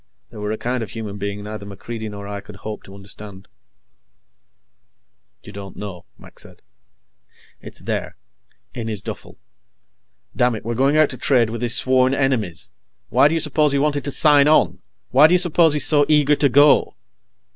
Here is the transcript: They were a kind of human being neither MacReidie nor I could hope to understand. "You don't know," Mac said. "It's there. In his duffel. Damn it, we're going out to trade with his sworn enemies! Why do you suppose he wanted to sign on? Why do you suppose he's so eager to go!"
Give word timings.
They 0.31 0.37
were 0.37 0.51
a 0.51 0.57
kind 0.57 0.81
of 0.81 0.89
human 0.89 1.19
being 1.19 1.43
neither 1.43 1.63
MacReidie 1.63 2.09
nor 2.09 2.27
I 2.27 2.41
could 2.41 2.55
hope 2.55 2.81
to 2.85 2.95
understand. 2.95 3.47
"You 5.43 5.51
don't 5.51 5.75
know," 5.77 6.05
Mac 6.17 6.39
said. 6.39 6.63
"It's 7.59 7.81
there. 7.83 8.15
In 8.73 8.87
his 8.87 9.03
duffel. 9.03 9.37
Damn 10.35 10.55
it, 10.55 10.65
we're 10.65 10.73
going 10.73 10.97
out 10.97 11.11
to 11.11 11.17
trade 11.17 11.51
with 11.51 11.61
his 11.61 11.77
sworn 11.77 12.15
enemies! 12.15 12.71
Why 13.09 13.27
do 13.27 13.35
you 13.35 13.39
suppose 13.39 13.73
he 13.73 13.77
wanted 13.77 14.03
to 14.05 14.11
sign 14.11 14.47
on? 14.47 14.79
Why 15.11 15.27
do 15.27 15.35
you 15.35 15.37
suppose 15.37 15.75
he's 15.75 15.85
so 15.85 16.07
eager 16.09 16.35
to 16.35 16.49
go!" 16.49 16.95